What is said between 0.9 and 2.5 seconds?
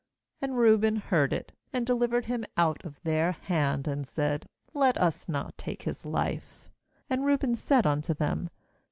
heard it, and delivered him